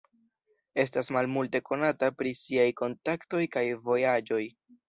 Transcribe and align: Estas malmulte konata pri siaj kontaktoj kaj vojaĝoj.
Estas 0.83 1.11
malmulte 1.17 1.61
konata 1.67 2.11
pri 2.21 2.33
siaj 2.41 2.67
kontaktoj 2.83 3.47
kaj 3.59 3.67
vojaĝoj. 3.93 4.45